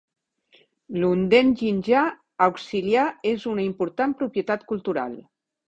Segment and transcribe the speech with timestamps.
[1.01, 2.07] L'honden jinja
[2.47, 5.17] auxiliar és una important propietat cultural.